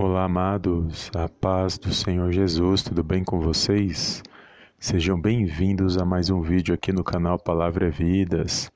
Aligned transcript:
Olá, 0.00 0.26
amados, 0.26 1.10
a 1.12 1.28
paz 1.28 1.76
do 1.76 1.92
Senhor 1.92 2.30
Jesus, 2.30 2.84
tudo 2.84 3.02
bem 3.02 3.24
com 3.24 3.40
vocês? 3.40 4.22
Sejam 4.78 5.20
bem-vindos 5.20 5.98
a 5.98 6.04
mais 6.04 6.30
um 6.30 6.40
vídeo 6.40 6.72
aqui 6.72 6.92
no 6.92 7.02
canal 7.02 7.36
Palavra 7.36 7.88
é 7.88 7.90
Vidas. 7.90 8.70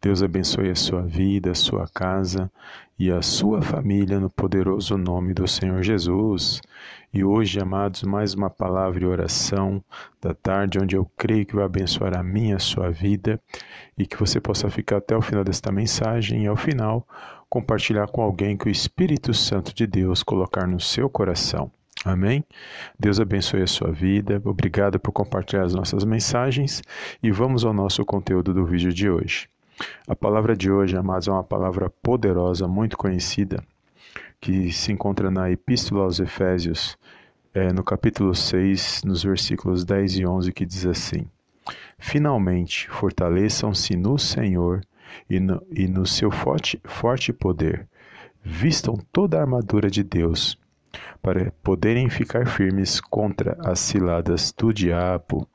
Deus 0.00 0.22
abençoe 0.22 0.70
a 0.70 0.76
sua 0.76 1.02
vida, 1.02 1.50
a 1.50 1.54
sua 1.56 1.88
casa 1.88 2.48
e 2.96 3.10
a 3.10 3.20
sua 3.20 3.60
família 3.60 4.20
no 4.20 4.30
poderoso 4.30 4.96
nome 4.96 5.34
do 5.34 5.48
Senhor 5.48 5.82
Jesus. 5.82 6.60
E 7.12 7.24
hoje, 7.24 7.58
amados, 7.58 8.04
mais 8.04 8.32
uma 8.32 8.48
palavra 8.48 9.02
e 9.02 9.06
oração 9.06 9.82
da 10.22 10.32
tarde, 10.32 10.78
onde 10.78 10.94
eu 10.94 11.10
creio 11.16 11.44
que 11.44 11.56
vai 11.56 11.64
abençoar 11.64 12.16
a 12.16 12.22
minha, 12.22 12.54
a 12.54 12.60
sua 12.60 12.88
vida 12.88 13.40
e 13.96 14.06
que 14.06 14.16
você 14.16 14.40
possa 14.40 14.70
ficar 14.70 14.98
até 14.98 15.16
o 15.16 15.22
final 15.22 15.42
desta 15.42 15.72
mensagem 15.72 16.44
e 16.44 16.46
ao 16.46 16.56
final 16.56 17.04
compartilhar 17.48 18.08
com 18.08 18.22
alguém 18.22 18.56
que 18.56 18.66
o 18.66 18.70
Espírito 18.70 19.32
Santo 19.32 19.74
de 19.74 19.86
Deus 19.86 20.22
colocar 20.22 20.66
no 20.66 20.80
seu 20.80 21.08
coração. 21.08 21.70
Amém? 22.04 22.44
Deus 22.98 23.18
abençoe 23.18 23.62
a 23.62 23.66
sua 23.66 23.90
vida. 23.90 24.40
Obrigado 24.44 25.00
por 25.00 25.12
compartilhar 25.12 25.64
as 25.64 25.74
nossas 25.74 26.04
mensagens 26.04 26.82
e 27.22 27.30
vamos 27.30 27.64
ao 27.64 27.72
nosso 27.72 28.04
conteúdo 28.04 28.54
do 28.54 28.64
vídeo 28.64 28.92
de 28.92 29.10
hoje. 29.10 29.48
A 30.06 30.14
palavra 30.14 30.56
de 30.56 30.70
hoje, 30.70 30.96
amados, 30.96 31.28
é 31.28 31.32
uma 31.32 31.44
palavra 31.44 31.90
poderosa, 32.02 32.66
muito 32.68 32.96
conhecida, 32.96 33.62
que 34.40 34.72
se 34.72 34.92
encontra 34.92 35.30
na 35.30 35.50
Epístola 35.50 36.04
aos 36.04 36.20
Efésios, 36.20 36.96
é, 37.54 37.72
no 37.72 37.82
capítulo 37.82 38.34
6, 38.34 39.02
nos 39.04 39.22
versículos 39.22 39.84
10 39.84 40.18
e 40.18 40.26
11, 40.26 40.52
que 40.52 40.66
diz 40.66 40.86
assim: 40.86 41.26
Finalmente, 41.98 42.88
fortaleçam-se 42.90 43.96
no 43.96 44.18
Senhor 44.18 44.80
e 45.28 45.40
no, 45.40 45.62
e 45.70 45.86
no 45.86 46.06
seu 46.06 46.30
forte, 46.30 46.80
forte 46.84 47.32
poder. 47.32 47.86
Vistam 48.42 48.96
toda 49.12 49.38
a 49.38 49.40
armadura 49.40 49.90
de 49.90 50.02
Deus, 50.02 50.58
para 51.20 51.52
poderem 51.62 52.08
ficar 52.08 52.46
firmes 52.46 53.00
contra 53.00 53.56
as 53.64 53.78
ciladas 53.80 54.52
do 54.52 54.72
diabo. 54.72 55.46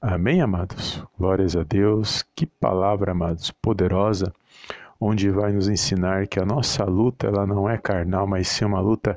Amém, 0.00 0.40
amados? 0.40 1.04
Glórias 1.18 1.56
a 1.56 1.62
Deus. 1.62 2.24
Que 2.34 2.46
palavra, 2.46 3.12
amados, 3.12 3.50
poderosa, 3.50 4.32
onde 5.00 5.30
vai 5.30 5.52
nos 5.52 5.68
ensinar 5.68 6.26
que 6.26 6.38
a 6.38 6.44
nossa 6.44 6.84
luta 6.84 7.26
ela 7.26 7.46
não 7.46 7.68
é 7.68 7.78
carnal, 7.78 8.26
mas 8.26 8.48
sim 8.48 8.64
uma 8.64 8.80
luta 8.80 9.14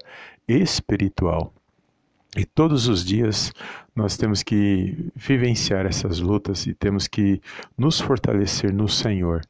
espiritual. 0.48 1.54
E 2.36 2.46
todos 2.46 2.88
os 2.88 3.06
dias 3.06 3.52
nós 3.96 4.18
temos 4.18 4.42
que 4.42 5.12
vivenciar 5.16 5.86
essas 5.86 6.20
lutas 6.20 6.66
e 6.66 6.74
temos 6.74 7.08
que 7.08 7.40
nos 7.78 8.02
fortalecer 8.02 8.74
no 8.74 8.90
Senhor. 8.90 9.42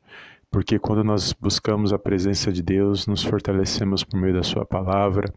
Porque 0.51 0.77
quando 0.77 1.03
nós 1.03 1.33
buscamos 1.33 1.93
a 1.93 1.97
presença 1.97 2.51
de 2.51 2.61
Deus, 2.61 3.07
nos 3.07 3.23
fortalecemos 3.23 4.03
por 4.03 4.19
meio 4.19 4.33
da 4.33 4.43
Sua 4.43 4.65
palavra, 4.65 5.33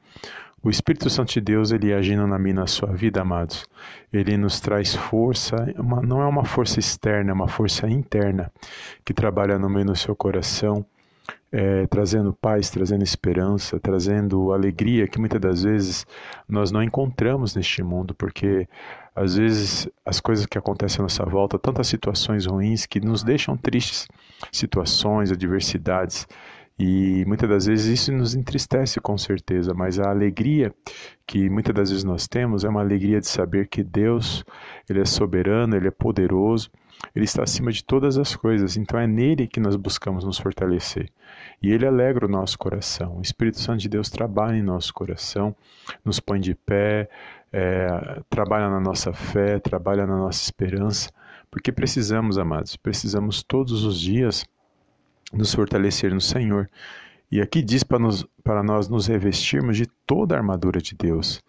o 0.66 0.68
Espírito 0.68 1.08
Santo 1.08 1.32
de 1.32 1.40
Deus, 1.40 1.70
ele 1.70 1.94
agindo 1.94 2.26
na 2.26 2.38
minha 2.38 2.56
na 2.56 2.66
sua 2.66 2.92
vida, 2.92 3.20
amados, 3.20 3.64
ele 4.12 4.36
nos 4.36 4.58
traz 4.58 4.96
força, 4.96 5.54
uma, 5.78 6.02
não 6.02 6.20
é 6.20 6.26
uma 6.26 6.44
força 6.44 6.80
externa, 6.80 7.30
é 7.30 7.32
uma 7.32 7.46
força 7.46 7.88
interna 7.88 8.50
que 9.04 9.14
trabalha 9.14 9.60
no 9.60 9.70
meio 9.70 9.86
do 9.86 9.94
seu 9.94 10.16
coração, 10.16 10.84
é, 11.56 11.86
trazendo 11.86 12.34
paz, 12.34 12.68
trazendo 12.68 13.02
esperança, 13.02 13.80
trazendo 13.80 14.52
alegria 14.52 15.08
que 15.08 15.18
muitas 15.18 15.40
das 15.40 15.62
vezes 15.62 16.06
nós 16.46 16.70
não 16.70 16.82
encontramos 16.82 17.56
neste 17.56 17.82
mundo, 17.82 18.14
porque 18.14 18.68
às 19.14 19.36
vezes 19.36 19.88
as 20.04 20.20
coisas 20.20 20.44
que 20.44 20.58
acontecem 20.58 20.98
à 20.98 21.04
nossa 21.04 21.24
volta, 21.24 21.58
tantas 21.58 21.86
situações 21.86 22.44
ruins 22.44 22.84
que 22.84 23.00
nos 23.00 23.24
deixam 23.24 23.56
tristes, 23.56 24.06
situações, 24.52 25.32
adversidades, 25.32 26.26
e 26.78 27.24
muitas 27.24 27.48
das 27.48 27.64
vezes 27.64 28.00
isso 28.00 28.12
nos 28.12 28.34
entristece 28.34 29.00
com 29.00 29.16
certeza, 29.16 29.72
mas 29.72 29.98
a 29.98 30.10
alegria 30.10 30.74
que 31.26 31.48
muitas 31.48 31.74
das 31.74 31.88
vezes 31.88 32.04
nós 32.04 32.28
temos 32.28 32.64
é 32.64 32.68
uma 32.68 32.82
alegria 32.82 33.18
de 33.18 33.28
saber 33.28 33.66
que 33.66 33.82
Deus, 33.82 34.44
ele 34.90 35.00
é 35.00 35.06
soberano, 35.06 35.74
ele 35.74 35.88
é 35.88 35.90
poderoso, 35.90 36.70
ele 37.14 37.24
está 37.24 37.42
acima 37.42 37.72
de 37.72 37.84
todas 37.84 38.18
as 38.18 38.34
coisas. 38.36 38.76
Então 38.76 38.98
é 38.98 39.06
nele 39.06 39.46
que 39.46 39.60
nós 39.60 39.76
buscamos 39.76 40.24
nos 40.24 40.38
fortalecer. 40.38 41.10
E 41.62 41.72
ele 41.72 41.86
alegra 41.86 42.26
o 42.26 42.28
nosso 42.28 42.58
coração. 42.58 43.18
O 43.18 43.22
Espírito 43.22 43.60
Santo 43.60 43.80
de 43.80 43.88
Deus 43.88 44.10
trabalha 44.10 44.56
em 44.56 44.62
nosso 44.62 44.92
coração, 44.92 45.54
nos 46.04 46.20
põe 46.20 46.40
de 46.40 46.54
pé, 46.54 47.08
é, 47.52 48.20
trabalha 48.28 48.68
na 48.68 48.80
nossa 48.80 49.12
fé, 49.12 49.58
trabalha 49.58 50.06
na 50.06 50.16
nossa 50.16 50.42
esperança, 50.42 51.10
porque 51.50 51.72
precisamos, 51.72 52.38
amados, 52.38 52.76
precisamos 52.76 53.42
todos 53.42 53.84
os 53.84 53.98
dias 53.98 54.44
nos 55.32 55.54
fortalecer 55.54 56.12
no 56.12 56.20
Senhor. 56.20 56.68
E 57.30 57.40
aqui 57.40 57.62
diz 57.62 57.82
para, 57.82 58.62
nós 58.62 58.88
nos 58.88 59.06
revestirmos 59.06 59.76
de 59.76 59.86
toda 60.06 60.34
a 60.34 60.38
armadura 60.38 60.80
de 60.80 60.94
Deus. 60.94 61.42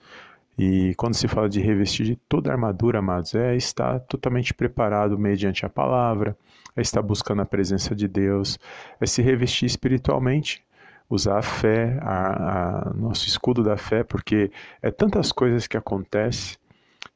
E 0.58 0.96
quando 0.96 1.14
se 1.14 1.28
fala 1.28 1.48
de 1.48 1.62
revestir 1.62 2.06
de 2.06 2.16
toda 2.16 2.50
a 2.50 2.54
armadura, 2.54 3.00
amados, 3.00 3.36
é 3.36 3.56
estar 3.56 4.00
totalmente 4.02 4.54
preparado 4.54 5.18
mediante 5.18 5.66
a 5.66 5.70
palavra, 5.70 6.36
é 6.76 6.82
estar 6.82 7.02
buscando 7.02 7.42
a 7.42 7.46
presença 7.46 7.96
de 7.96 8.08
Deus, 8.08 8.58
é 9.00 9.06
se 9.06 9.22
revestir 9.22 9.66
espiritualmente, 9.66 10.64
usar 11.10 11.38
a 11.38 11.42
fé, 11.42 12.00
a, 12.02 12.90
a 12.90 12.94
nosso 12.94 13.28
escudo 13.28 13.64
da 13.64 13.78
fé, 13.78 14.04
porque 14.04 14.52
é 14.82 14.90
tantas 14.90 15.32
coisas 15.32 15.68
que 15.68 15.78
acontecem. 15.78 16.58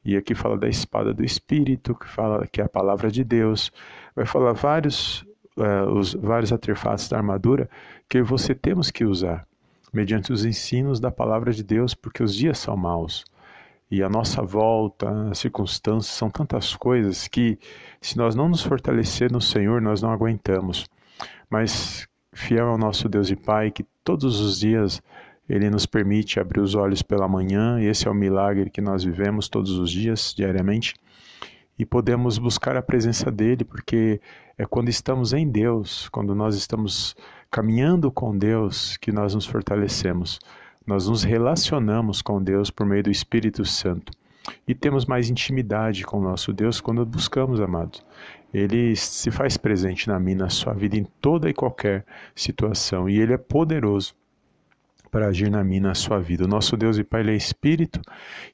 E 0.04 0.16
aqui 0.16 0.34
fala 0.34 0.56
da 0.56 0.68
espada 0.68 1.12
do 1.14 1.24
Espírito, 1.24 1.94
que 1.94 2.08
fala 2.08 2.46
que 2.46 2.60
é 2.60 2.64
a 2.64 2.68
palavra 2.68 3.10
de 3.10 3.22
Deus, 3.22 3.72
vai 4.16 4.26
falar 4.26 4.52
vários 4.52 5.24
uh, 5.56 5.90
os 5.92 6.14
vários 6.14 6.52
artefatos 6.52 7.08
da 7.08 7.16
armadura 7.16 7.68
que 8.08 8.22
você 8.22 8.54
temos 8.54 8.90
que 8.90 9.04
usar, 9.04 9.46
mediante 9.92 10.32
os 10.32 10.44
ensinos 10.44 11.00
da 11.00 11.10
palavra 11.10 11.52
de 11.52 11.62
Deus, 11.62 11.94
porque 11.94 12.22
os 12.22 12.34
dias 12.34 12.58
são 12.58 12.76
maus. 12.76 13.24
E 13.92 14.02
a 14.02 14.08
nossa 14.08 14.40
volta, 14.40 15.28
as 15.30 15.38
circunstâncias, 15.38 16.16
são 16.16 16.30
tantas 16.30 16.74
coisas 16.74 17.28
que, 17.28 17.58
se 18.00 18.16
nós 18.16 18.34
não 18.34 18.48
nos 18.48 18.62
fortalecer 18.62 19.30
no 19.30 19.38
Senhor, 19.38 19.82
nós 19.82 20.00
não 20.00 20.10
aguentamos. 20.10 20.86
Mas, 21.50 22.08
fiel 22.32 22.68
ao 22.68 22.78
nosso 22.78 23.06
Deus 23.06 23.30
e 23.30 23.36
Pai, 23.36 23.70
que 23.70 23.84
todos 24.02 24.40
os 24.40 24.60
dias 24.60 25.02
Ele 25.46 25.68
nos 25.68 25.84
permite 25.84 26.40
abrir 26.40 26.60
os 26.60 26.74
olhos 26.74 27.02
pela 27.02 27.28
manhã, 27.28 27.78
e 27.82 27.84
esse 27.84 28.08
é 28.08 28.10
o 28.10 28.14
milagre 28.14 28.70
que 28.70 28.80
nós 28.80 29.04
vivemos 29.04 29.46
todos 29.46 29.72
os 29.72 29.90
dias, 29.90 30.32
diariamente 30.34 30.94
e 31.78 31.84
podemos 31.84 32.38
buscar 32.38 32.76
a 32.76 32.82
presença 32.82 33.30
dele, 33.30 33.64
porque 33.64 34.20
é 34.56 34.64
quando 34.64 34.88
estamos 34.88 35.32
em 35.32 35.48
Deus, 35.48 36.08
quando 36.10 36.34
nós 36.34 36.54
estamos 36.54 37.16
caminhando 37.50 38.10
com 38.10 38.36
Deus, 38.36 38.96
que 38.96 39.10
nós 39.10 39.34
nos 39.34 39.46
fortalecemos. 39.46 40.38
Nós 40.86 41.08
nos 41.08 41.22
relacionamos 41.22 42.20
com 42.22 42.42
Deus 42.42 42.70
por 42.70 42.86
meio 42.86 43.04
do 43.04 43.10
Espírito 43.10 43.64
Santo. 43.64 44.12
E 44.66 44.74
temos 44.74 45.06
mais 45.06 45.30
intimidade 45.30 46.04
com 46.04 46.18
o 46.18 46.22
nosso 46.22 46.52
Deus 46.52 46.80
quando 46.80 47.06
buscamos, 47.06 47.60
amados. 47.60 48.04
Ele 48.52 48.94
se 48.96 49.30
faz 49.30 49.56
presente 49.56 50.08
na 50.08 50.18
minha, 50.18 50.38
na 50.38 50.50
sua 50.50 50.72
vida, 50.72 50.96
em 50.96 51.04
toda 51.20 51.48
e 51.48 51.54
qualquer 51.54 52.04
situação, 52.34 53.08
e 53.08 53.18
Ele 53.18 53.32
é 53.32 53.38
poderoso 53.38 54.14
para 55.12 55.28
agir 55.28 55.50
na 55.50 55.62
minha, 55.62 55.82
na 55.82 55.94
sua 55.94 56.18
vida. 56.18 56.46
O 56.46 56.48
nosso 56.48 56.74
Deus 56.74 56.96
e 56.96 57.04
Pai 57.04 57.20
ele 57.20 57.32
é 57.32 57.36
Espírito, 57.36 58.00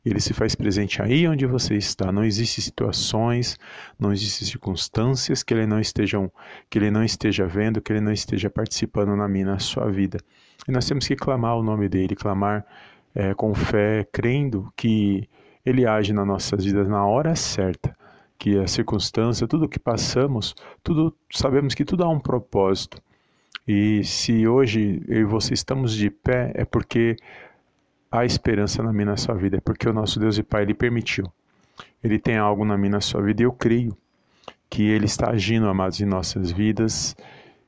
Ele 0.05 0.21
se 0.21 0.35
faz 0.35 0.57
presente 0.57 1.01
aí 1.01 1.27
onde 1.29 1.47
você 1.47 1.77
está. 1.77 2.11
Não 2.11 2.25
existem 2.25 2.63
situações, 2.63 3.57
não 3.97 4.13
existem 4.13 4.47
circunstâncias 4.47 5.45
que 5.45 5.55
Ele 5.55 5.67
não 5.67 5.79
estejam, 5.79 6.31
que 6.69 6.77
Ele 6.77 6.91
não 6.91 7.05
esteja 7.05 7.47
vendo, 7.47 7.81
que 7.81 7.93
Ele 7.93 8.01
não 8.01 8.13
esteja 8.13 8.51
participando 8.51 9.15
na 9.15 9.29
minha, 9.29 9.47
na 9.47 9.59
sua 9.61 9.89
vida. 9.89 10.19
E 10.67 10.73
nós 10.73 10.85
temos 10.85 11.07
que 11.07 11.15
clamar 11.15 11.57
o 11.57 11.63
nome 11.63 11.89
dEle, 11.89 12.17
clamar 12.17 12.67
é, 13.15 13.33
com 13.35 13.55
fé, 13.55 14.05
crendo 14.13 14.73
que 14.77 15.29
Ele 15.65 15.87
age 15.87 16.13
nas 16.13 16.27
nossas 16.27 16.65
vidas 16.65 16.89
na 16.89 17.07
hora 17.07 17.37
certa 17.37 17.97
que 18.37 18.59
a 18.59 18.67
circunstância, 18.67 19.47
tudo 19.47 19.69
que 19.69 19.79
passamos, 19.79 20.55
tudo 20.83 21.17
sabemos 21.33 21.75
que 21.75 21.85
tudo 21.85 22.03
há 22.03 22.09
um 22.09 22.21
propósito. 22.21 23.01
E 23.69 24.03
se 24.03 24.49
hoje 24.49 25.03
eu 25.07 25.21
e 25.21 25.25
você 25.25 25.53
estamos 25.53 25.95
de 25.95 26.09
pé, 26.09 26.53
é 26.55 26.65
porque 26.65 27.17
há 28.11 28.25
esperança 28.25 28.83
na 28.83 28.95
minha 28.95 29.05
na 29.05 29.17
sua 29.19 29.35
vida, 29.35 29.59
é 29.59 29.61
porque 29.61 29.87
o 29.87 29.93
nosso 29.93 30.19
Deus 30.19 30.39
e 30.39 30.43
Pai 30.43 30.63
ele 30.63 30.73
permitiu. 30.73 31.31
Ele 32.03 32.19
tem 32.19 32.39
algo 32.39 32.65
na 32.65 32.79
minha 32.79 32.93
na 32.93 33.01
sua 33.03 33.21
vida 33.21 33.43
e 33.43 33.45
eu 33.45 33.53
creio 33.53 33.95
que 34.71 34.83
ele 34.89 35.05
está 35.05 35.31
agindo, 35.31 35.69
amados, 35.69 36.01
em 36.01 36.07
nossas 36.07 36.51
vidas 36.51 37.15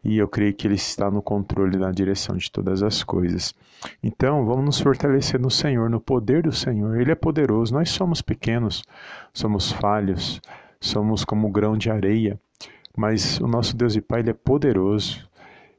e 0.02 0.16
eu 0.16 0.26
creio 0.26 0.54
que 0.54 0.66
ele 0.66 0.74
está 0.74 1.10
no 1.10 1.20
controle, 1.20 1.76
na 1.76 1.90
direção 1.90 2.34
de 2.34 2.50
todas 2.50 2.82
as 2.82 3.02
coisas. 3.02 3.54
Então, 4.02 4.46
vamos 4.46 4.64
nos 4.64 4.80
fortalecer 4.80 5.38
no 5.38 5.50
Senhor, 5.50 5.90
no 5.90 6.00
poder 6.00 6.42
do 6.42 6.52
Senhor. 6.52 6.98
Ele 6.98 7.12
é 7.12 7.14
poderoso. 7.14 7.74
Nós 7.74 7.90
somos 7.90 8.22
pequenos, 8.22 8.82
somos 9.34 9.70
falhos, 9.70 10.40
somos 10.80 11.24
como 11.24 11.50
grão 11.50 11.76
de 11.76 11.90
areia, 11.90 12.40
mas 12.96 13.38
o 13.40 13.46
nosso 13.46 13.76
Deus 13.76 13.94
e 13.94 14.00
Pai 14.00 14.20
ele 14.20 14.30
é 14.30 14.34
poderoso. 14.34 15.28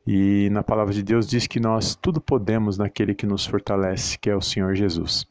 E 0.05 0.49
na 0.51 0.63
palavra 0.63 0.93
de 0.93 1.03
Deus 1.03 1.27
diz 1.27 1.45
que 1.45 1.59
nós 1.59 1.95
tudo 1.95 2.19
podemos 2.19 2.77
naquele 2.77 3.13
que 3.13 3.25
nos 3.25 3.45
fortalece, 3.45 4.17
que 4.17 4.29
é 4.29 4.35
o 4.35 4.41
Senhor 4.41 4.75
Jesus. 4.75 5.25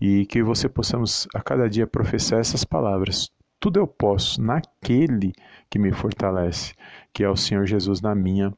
E 0.00 0.26
que 0.26 0.42
você 0.42 0.68
possamos 0.68 1.28
a 1.34 1.40
cada 1.40 1.68
dia 1.68 1.86
professar 1.86 2.40
essas 2.40 2.64
palavras. 2.64 3.30
Tudo 3.60 3.78
eu 3.78 3.86
posso 3.86 4.42
naquele 4.42 5.32
que 5.68 5.78
me 5.78 5.92
fortalece, 5.92 6.74
que 7.12 7.22
é 7.22 7.28
o 7.28 7.36
Senhor 7.36 7.66
Jesus 7.66 8.00
na 8.00 8.14
minha 8.14 8.52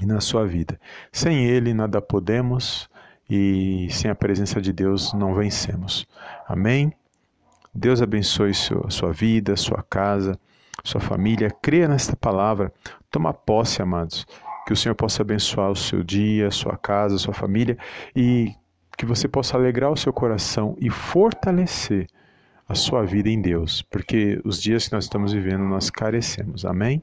e 0.00 0.06
na 0.06 0.20
sua 0.20 0.46
vida. 0.46 0.80
Sem 1.10 1.44
ele 1.44 1.74
nada 1.74 2.00
podemos 2.00 2.88
e 3.28 3.88
sem 3.90 4.10
a 4.10 4.14
presença 4.14 4.60
de 4.60 4.72
Deus 4.72 5.12
não 5.12 5.34
vencemos. 5.34 6.06
Amém? 6.46 6.92
Deus 7.74 8.00
abençoe 8.00 8.54
sua, 8.54 8.90
sua 8.90 9.12
vida, 9.12 9.56
sua 9.56 9.82
casa, 9.82 10.38
sua 10.84 11.00
família. 11.00 11.50
Creia 11.50 11.88
nesta 11.88 12.14
palavra. 12.14 12.72
Toma 13.10 13.34
posse, 13.34 13.82
amados. 13.82 14.26
Que 14.66 14.72
o 14.72 14.76
Senhor 14.76 14.94
possa 14.94 15.22
abençoar 15.22 15.70
o 15.70 15.76
seu 15.76 16.02
dia, 16.02 16.50
sua 16.50 16.76
casa, 16.76 17.18
sua 17.18 17.34
família 17.34 17.76
e 18.14 18.54
que 18.96 19.06
você 19.06 19.26
possa 19.26 19.56
alegrar 19.56 19.90
o 19.90 19.96
seu 19.96 20.12
coração 20.12 20.76
e 20.80 20.88
fortalecer 20.88 22.06
a 22.68 22.74
sua 22.74 23.04
vida 23.04 23.28
em 23.28 23.40
Deus, 23.40 23.82
porque 23.82 24.40
os 24.44 24.60
dias 24.60 24.86
que 24.86 24.94
nós 24.94 25.04
estamos 25.04 25.32
vivendo 25.32 25.64
nós 25.64 25.90
carecemos. 25.90 26.64
Amém? 26.64 27.02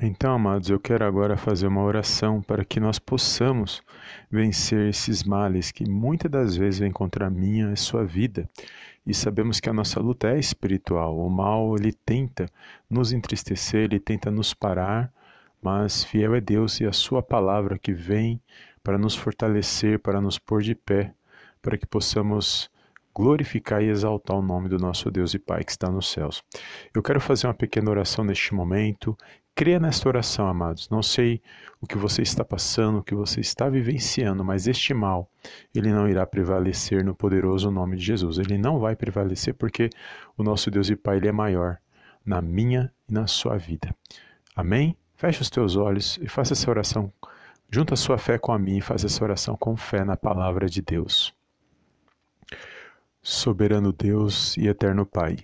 Então, 0.00 0.32
amados, 0.32 0.70
eu 0.70 0.78
quero 0.78 1.04
agora 1.04 1.36
fazer 1.36 1.66
uma 1.66 1.82
oração 1.82 2.40
para 2.40 2.64
que 2.64 2.78
nós 2.78 2.98
possamos 2.98 3.82
vencer 4.30 4.90
esses 4.90 5.24
males 5.24 5.72
que 5.72 5.88
muitas 5.88 6.30
das 6.30 6.56
vezes 6.56 6.78
vêm 6.78 6.92
contra 6.92 7.26
a 7.26 7.30
minha 7.30 7.72
e 7.72 7.76
sua 7.76 8.04
vida. 8.04 8.48
E 9.04 9.12
sabemos 9.12 9.58
que 9.58 9.68
a 9.68 9.72
nossa 9.72 9.98
luta 9.98 10.28
é 10.28 10.38
espiritual. 10.38 11.18
O 11.18 11.28
mal, 11.28 11.74
ele 11.74 11.92
tenta 11.92 12.46
nos 12.88 13.12
entristecer, 13.12 13.84
ele 13.84 13.98
tenta 13.98 14.30
nos 14.30 14.54
parar, 14.54 15.12
mas 15.62 16.04
fiel 16.04 16.34
é 16.34 16.40
Deus 16.40 16.80
e 16.80 16.86
a 16.86 16.92
sua 16.92 17.22
palavra 17.22 17.78
que 17.78 17.92
vem 17.92 18.40
para 18.82 18.98
nos 18.98 19.14
fortalecer, 19.14 19.98
para 19.98 20.20
nos 20.20 20.38
pôr 20.38 20.62
de 20.62 20.74
pé, 20.74 21.12
para 21.60 21.76
que 21.76 21.86
possamos 21.86 22.70
glorificar 23.14 23.82
e 23.82 23.88
exaltar 23.88 24.36
o 24.36 24.42
nome 24.42 24.68
do 24.68 24.78
nosso 24.78 25.10
Deus 25.10 25.34
e 25.34 25.38
Pai 25.40 25.64
que 25.64 25.72
está 25.72 25.90
nos 25.90 26.10
céus. 26.10 26.42
Eu 26.94 27.02
quero 27.02 27.20
fazer 27.20 27.48
uma 27.48 27.54
pequena 27.54 27.90
oração 27.90 28.24
neste 28.24 28.54
momento. 28.54 29.18
Creia 29.56 29.80
nesta 29.80 30.08
oração, 30.08 30.46
amados. 30.46 30.88
Não 30.88 31.02
sei 31.02 31.42
o 31.80 31.86
que 31.86 31.98
você 31.98 32.22
está 32.22 32.44
passando, 32.44 32.98
o 32.98 33.02
que 33.02 33.16
você 33.16 33.40
está 33.40 33.68
vivenciando, 33.68 34.44
mas 34.44 34.68
este 34.68 34.94
mal, 34.94 35.28
ele 35.74 35.90
não 35.92 36.08
irá 36.08 36.24
prevalecer 36.24 37.04
no 37.04 37.12
poderoso 37.12 37.68
nome 37.72 37.96
de 37.96 38.04
Jesus. 38.04 38.38
Ele 38.38 38.56
não 38.56 38.78
vai 38.78 38.94
prevalecer 38.94 39.52
porque 39.52 39.90
o 40.36 40.44
nosso 40.44 40.70
Deus 40.70 40.88
e 40.88 40.94
Pai 40.94 41.16
ele 41.16 41.26
é 41.26 41.32
maior 41.32 41.78
na 42.24 42.40
minha 42.40 42.92
e 43.08 43.12
na 43.12 43.26
sua 43.26 43.56
vida. 43.56 43.92
Amém? 44.54 44.96
Feche 45.18 45.42
os 45.42 45.50
teus 45.50 45.74
olhos 45.74 46.16
e 46.22 46.28
faça 46.28 46.52
essa 46.52 46.70
oração. 46.70 47.12
Junta 47.68 47.94
a 47.94 47.96
sua 47.96 48.16
fé 48.16 48.38
com 48.38 48.52
a 48.52 48.58
minha 48.58 48.78
e 48.78 48.80
faça 48.80 49.06
essa 49.06 49.24
oração 49.24 49.56
com 49.56 49.76
fé 49.76 50.04
na 50.04 50.16
palavra 50.16 50.68
de 50.68 50.80
Deus. 50.80 51.34
Soberano 53.20 53.92
Deus 53.92 54.56
e 54.56 54.68
eterno 54.68 55.04
Pai, 55.04 55.38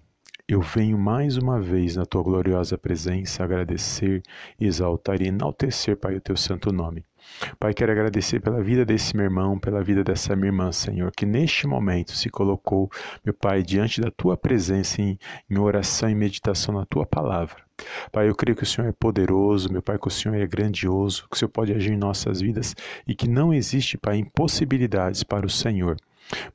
eu 0.47 0.61
venho 0.61 0.97
mais 0.97 1.37
uma 1.37 1.61
vez 1.61 1.97
na 1.97 2.07
tua 2.07 2.23
gloriosa 2.23 2.79
presença 2.79 3.43
agradecer, 3.43 4.23
exaltar 4.61 5.21
e 5.21 5.27
enaltecer, 5.27 5.97
Pai, 5.97 6.15
o 6.15 6.21
teu 6.21 6.37
santo 6.37 6.71
nome. 6.71 7.05
Pai, 7.59 7.75
quero 7.75 7.91
agradecer 7.91 8.39
pela 8.39 8.63
vida 8.63 8.85
desse 8.85 9.17
meu 9.17 9.25
irmão, 9.25 9.59
pela 9.59 9.83
vida 9.83 10.05
dessa 10.05 10.37
minha 10.37 10.51
irmã, 10.51 10.71
Senhor, 10.71 11.11
que 11.11 11.27
neste 11.27 11.67
momento 11.67 12.13
se 12.13 12.31
colocou, 12.31 12.89
meu 13.25 13.35
Pai, 13.35 13.61
diante 13.65 14.01
da 14.01 14.13
tua 14.13 14.37
presença 14.37 15.03
em, 15.03 15.19
em 15.51 15.59
oração 15.59 16.09
e 16.09 16.15
meditação 16.15 16.77
na 16.77 16.87
tua 16.87 17.05
palavra. 17.05 17.64
Pai, 18.13 18.29
eu 18.29 18.35
creio 18.35 18.57
que 18.57 18.63
o 18.63 18.67
Senhor 18.67 18.89
é 18.89 18.93
poderoso, 18.93 19.73
meu 19.73 19.83
Pai, 19.83 19.99
que 19.99 20.07
o 20.07 20.11
Senhor 20.11 20.37
é 20.37 20.47
grandioso, 20.47 21.27
que 21.29 21.37
o 21.37 21.39
Senhor 21.39 21.51
pode 21.51 21.73
agir 21.73 21.93
em 21.93 21.97
nossas 21.97 22.41
vidas 22.41 22.75
e 23.07 23.15
que 23.15 23.29
não 23.29 23.53
existe, 23.53 23.99
Pai, 23.99 24.17
impossibilidades 24.17 25.25
para 25.25 25.47
o 25.47 25.51
Senhor. 25.51 25.97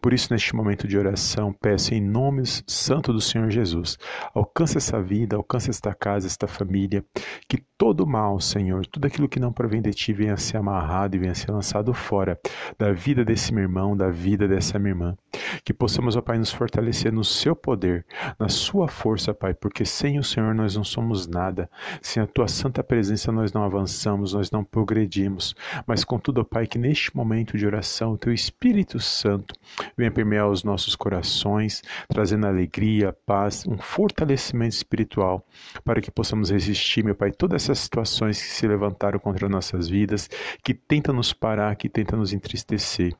Por 0.01 0.13
isso, 0.13 0.31
neste 0.31 0.55
momento 0.55 0.87
de 0.87 0.97
oração, 0.97 1.53
peço 1.53 1.93
em 1.93 2.01
nome 2.01 2.43
santo 2.67 3.13
do 3.13 3.21
Senhor 3.21 3.49
Jesus, 3.49 3.97
alcance 4.33 4.77
essa 4.77 5.01
vida, 5.01 5.35
alcance 5.35 5.69
esta 5.69 5.93
casa, 5.93 6.27
esta 6.27 6.47
família, 6.47 7.03
que 7.47 7.63
todo 7.77 8.05
mal, 8.05 8.39
Senhor, 8.41 8.85
tudo 8.85 9.05
aquilo 9.05 9.29
que 9.29 9.39
não 9.39 9.53
provém 9.53 9.81
de 9.81 9.91
Ti 9.91 10.11
venha 10.11 10.33
a 10.33 10.37
ser 10.37 10.57
amarrado 10.57 11.15
e 11.15 11.19
venha 11.19 11.31
a 11.31 11.35
ser 11.35 11.51
lançado 11.51 11.93
fora 11.93 12.37
da 12.77 12.91
vida 12.91 13.23
desse 13.23 13.53
meu 13.53 13.63
irmão, 13.63 13.95
da 13.95 14.09
vida 14.09 14.47
dessa 14.47 14.77
minha 14.77 14.91
irmã. 14.91 15.17
Que 15.63 15.73
possamos, 15.73 16.17
ó 16.17 16.21
Pai, 16.21 16.37
nos 16.37 16.51
fortalecer 16.51 17.11
no 17.13 17.23
Seu 17.23 17.55
poder, 17.55 18.05
na 18.37 18.49
Sua 18.49 18.87
força, 18.87 19.33
Pai, 19.33 19.53
porque 19.53 19.85
sem 19.85 20.19
o 20.19 20.23
Senhor 20.23 20.53
nós 20.53 20.75
não 20.75 20.83
somos 20.83 21.25
nada, 21.25 21.69
sem 22.01 22.21
a 22.21 22.27
Tua 22.27 22.47
santa 22.47 22.83
presença 22.83 23.31
nós 23.31 23.53
não 23.53 23.63
avançamos, 23.63 24.33
nós 24.33 24.51
não 24.51 24.63
progredimos, 24.63 25.55
mas 25.87 26.03
contudo, 26.03 26.41
ó 26.41 26.43
Pai, 26.43 26.67
que 26.67 26.77
neste 26.77 27.15
momento 27.15 27.57
de 27.57 27.65
oração, 27.65 28.11
o 28.11 28.17
Teu 28.17 28.33
Espírito 28.33 28.99
Santo 28.99 29.55
venha 29.97 30.11
permear 30.11 30.49
os 30.49 30.63
nossos 30.63 30.95
corações, 30.95 31.81
trazendo 32.07 32.47
alegria, 32.47 33.15
paz, 33.25 33.65
um 33.67 33.77
fortalecimento 33.77 34.75
espiritual, 34.75 35.45
para 35.83 36.01
que 36.01 36.11
possamos 36.11 36.49
resistir, 36.49 37.03
meu 37.03 37.15
Pai, 37.15 37.31
todas 37.31 37.63
essas 37.63 37.79
situações 37.79 38.41
que 38.41 38.47
se 38.47 38.67
levantaram 38.67 39.19
contra 39.19 39.49
nossas 39.49 39.87
vidas, 39.87 40.29
que 40.63 40.73
tentam 40.73 41.13
nos 41.13 41.33
parar, 41.33 41.75
que 41.75 41.89
tentam 41.89 42.19
nos 42.19 42.33
entristecer. 42.33 43.13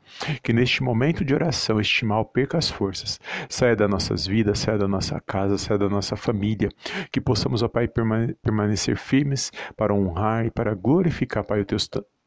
Que 0.43 0.53
neste 0.53 0.83
momento 0.83 1.23
de 1.23 1.33
oração 1.33 1.79
este 1.79 2.05
mal 2.05 2.25
perca 2.25 2.57
as 2.57 2.69
forças, 2.69 3.19
saia 3.47 3.75
das 3.75 3.89
nossas 3.89 4.25
vidas, 4.25 4.59
saia 4.59 4.77
da 4.77 4.87
nossa 4.87 5.19
casa, 5.19 5.57
saia 5.57 5.77
da 5.77 5.89
nossa 5.89 6.15
família, 6.15 6.69
que 7.11 7.21
possamos, 7.21 7.61
ó 7.63 7.67
Pai, 7.67 7.87
permanecer 7.87 8.97
firmes 8.97 9.51
para 9.75 9.93
honrar 9.93 10.45
e 10.45 10.51
para 10.51 10.73
glorificar, 10.73 11.43
Pai, 11.43 11.61
o 11.61 11.65
teu 11.65 11.77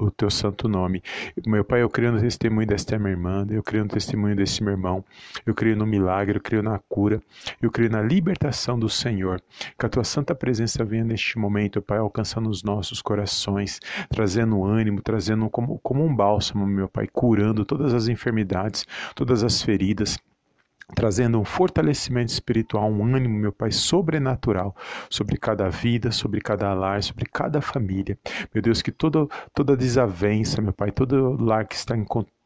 o 0.06 0.10
teu 0.10 0.30
santo 0.30 0.68
nome. 0.68 1.02
Meu 1.46 1.64
Pai, 1.64 1.82
eu 1.82 1.88
creio 1.88 2.12
no 2.12 2.20
testemunho 2.20 2.66
desta 2.66 2.98
minha 2.98 3.10
irmã, 3.10 3.46
eu 3.50 3.62
creio 3.62 3.84
no 3.84 3.90
testemunho 3.90 4.34
desse 4.36 4.62
meu 4.62 4.72
irmão, 4.72 5.04
eu 5.46 5.54
creio 5.54 5.76
no 5.76 5.86
milagre, 5.86 6.38
eu 6.38 6.42
creio 6.42 6.62
na 6.62 6.78
cura, 6.88 7.22
eu 7.60 7.70
creio 7.70 7.90
na 7.90 8.02
libertação 8.02 8.78
do 8.78 8.88
Senhor. 8.88 9.40
Que 9.78 9.86
a 9.86 9.88
tua 9.88 10.04
santa 10.04 10.34
presença 10.34 10.84
venha 10.84 11.04
neste 11.04 11.38
momento, 11.38 11.80
Pai, 11.80 11.98
alcançando 11.98 12.50
os 12.50 12.62
nossos 12.62 13.00
corações, 13.00 13.80
trazendo 14.08 14.64
ânimo, 14.64 15.00
trazendo 15.00 15.48
como, 15.48 15.78
como 15.78 16.04
um 16.04 16.14
bálsamo, 16.14 16.66
meu 16.66 16.88
Pai, 16.88 17.06
curando 17.06 17.64
todas 17.64 17.94
as 17.94 18.08
enfermidades, 18.08 18.86
todas 19.14 19.44
as 19.44 19.62
feridas 19.62 20.18
trazendo 20.94 21.38
um 21.38 21.44
fortalecimento 21.44 22.32
espiritual, 22.32 22.90
um 22.90 23.04
ânimo, 23.14 23.38
meu 23.38 23.52
Pai, 23.52 23.70
sobrenatural 23.70 24.74
sobre 25.10 25.36
cada 25.36 25.68
vida, 25.68 26.10
sobre 26.10 26.40
cada 26.40 26.72
lar, 26.74 27.02
sobre 27.02 27.26
cada 27.26 27.60
família. 27.60 28.18
Meu 28.54 28.62
Deus, 28.62 28.82
que 28.82 28.92
toda, 28.92 29.26
toda 29.54 29.76
desavença, 29.76 30.60
meu 30.60 30.72
Pai, 30.72 30.90
todo 30.90 31.36
lar 31.42 31.66
que 31.66 31.74
está 31.74 31.94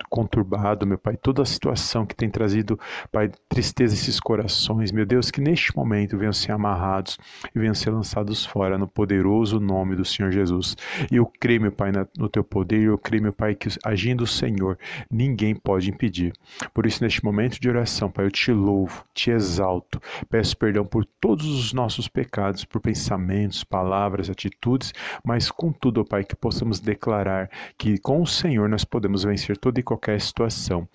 conturbado, 0.09 0.87
meu 0.87 0.99
Pai, 0.99 1.17
toda 1.17 1.43
a 1.43 1.47
situação 1.47 2.07
que 2.07 2.15
tem 2.15 2.31
trazido, 2.31 2.79
Pai, 3.11 3.31
tristeza 3.49 3.95
esses 3.95 4.21
corações, 4.21 4.93
meu 4.93 5.07
Deus, 5.07 5.31
que 5.31 5.41
neste 5.41 5.75
momento 5.77 6.19
venham 6.19 6.33
ser 6.33 6.53
amarrados 6.53 7.19
e 7.55 7.59
venham 7.59 7.75
ser 7.75 7.91
lançados 7.91 8.45
fora 8.45 8.79
no 8.79 8.87
poderoso 8.87 9.59
nome 9.59 9.97
do 9.97 10.05
Senhor 10.05 10.31
Jesus. 10.31 10.77
E 11.11 11.17
eu 11.17 11.27
creio, 11.41 11.63
meu 11.63 11.73
Pai, 11.73 11.93
no 12.17 12.29
teu 12.29 12.45
poder, 12.45 12.83
eu 12.83 12.99
creio, 12.99 13.23
meu 13.23 13.33
Pai, 13.33 13.55
que 13.55 13.69
agindo 13.85 14.25
o 14.25 14.27
Senhor, 14.27 14.79
ninguém 15.11 15.55
pode 15.55 15.91
impedir. 15.91 16.33
Por 16.73 16.87
isso, 16.87 17.03
neste 17.03 17.25
momento 17.25 17.61
de 17.61 17.69
oração, 17.69 18.11
Pai, 18.11 18.27
eu 18.27 18.31
te 18.37 18.53
louvo, 18.53 19.03
te 19.15 19.31
exalto, 19.31 19.99
peço 20.29 20.55
perdão 20.59 20.85
por 20.85 21.07
todos 21.07 21.47
os 21.47 21.73
nossos 21.73 22.07
pecados, 22.07 22.67
por 22.67 22.83
pensamentos, 22.83 23.65
palavras, 23.65 24.29
atitudes, 24.29 24.93
mas 25.25 25.51
contudo, 25.51 26.03
ó 26.03 26.05
Pai, 26.05 26.23
que 26.23 26.37
possamos 26.37 26.79
declarar 26.79 27.51
que 27.79 27.99
com 27.99 28.21
o 28.21 28.27
Senhor 28.27 28.69
nós 28.69 28.85
podemos 28.85 29.25
vencer 29.25 29.57
toda 29.57 29.81
e 29.81 29.83
qualquer 29.83 30.21
situação. 30.21 30.87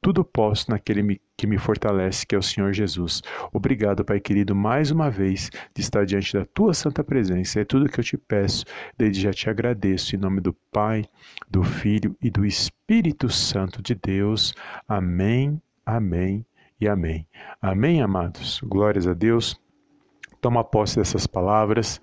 Tudo 0.00 0.24
posso 0.24 0.70
naquele 0.70 1.20
que 1.36 1.46
me 1.46 1.58
fortalece, 1.58 2.26
que 2.26 2.34
é 2.34 2.38
o 2.38 2.42
Senhor 2.42 2.72
Jesus. 2.72 3.22
Obrigado, 3.52 4.02
Pai 4.02 4.18
querido, 4.18 4.54
mais 4.54 4.90
uma 4.90 5.10
vez 5.10 5.50
de 5.74 5.82
estar 5.82 6.06
diante 6.06 6.32
da 6.32 6.46
tua 6.46 6.72
santa 6.72 7.04
presença. 7.04 7.60
É 7.60 7.64
tudo 7.64 7.90
que 7.90 8.00
eu 8.00 8.04
te 8.04 8.16
peço, 8.16 8.64
desde 8.96 9.20
já 9.20 9.32
te 9.32 9.50
agradeço. 9.50 10.16
Em 10.16 10.18
nome 10.18 10.40
do 10.40 10.54
Pai, 10.72 11.04
do 11.50 11.62
Filho 11.62 12.16
e 12.22 12.30
do 12.30 12.46
Espírito 12.46 13.28
Santo 13.28 13.82
de 13.82 13.94
Deus. 13.94 14.54
Amém, 14.88 15.60
amém 15.84 16.46
e 16.80 16.88
amém. 16.88 17.26
Amém, 17.60 18.02
amados. 18.02 18.60
Glórias 18.62 19.06
a 19.06 19.14
Deus. 19.14 19.60
Toma 20.40 20.64
posse 20.64 20.96
dessas 20.96 21.26
palavras. 21.26 22.00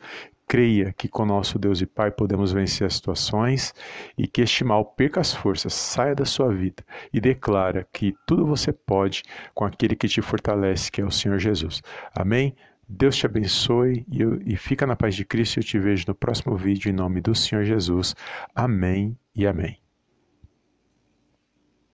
Creia 0.48 0.94
que 0.94 1.08
com 1.08 1.26
nosso 1.26 1.58
Deus 1.58 1.82
e 1.82 1.86
Pai 1.86 2.12
podemos 2.12 2.52
vencer 2.52 2.86
as 2.86 2.96
situações 2.96 3.74
e 4.18 4.28
que 4.28 4.42
este 4.42 4.64
mal 4.64 4.86
perca 4.86 5.22
as 5.22 5.34
forças, 5.34 5.74
saia 5.74 6.14
da 6.14 6.26
sua 6.26 6.54
vida 6.54 6.84
e 7.14 7.22
declara 7.22 7.88
que 7.94 8.14
tudo 8.28 8.46
você 8.46 8.74
pode 8.74 9.24
com 9.54 9.64
aquele 9.64 9.96
que 9.96 10.08
te 10.08 10.22
fortalece, 10.22 10.92
que 10.92 11.02
é 11.02 11.06
o 11.06 11.12
Senhor 11.12 11.40
Jesus. 11.40 11.82
Amém? 12.16 12.56
Deus 12.88 13.16
te 13.16 13.26
abençoe 13.26 14.06
e, 14.12 14.22
eu, 14.22 14.40
e 14.46 14.56
fica 14.56 14.86
na 14.86 14.96
paz 14.96 15.16
de 15.16 15.26
Cristo. 15.26 15.60
Eu 15.60 15.64
te 15.64 15.80
vejo 15.80 16.06
no 16.08 16.14
próximo 16.16 16.56
vídeo 16.56 16.90
em 16.90 16.94
nome 16.94 17.22
do 17.22 17.34
Senhor 17.34 17.64
Jesus. 17.64 18.16
Amém 18.54 19.18
e 19.36 19.48
amém. 19.48 19.83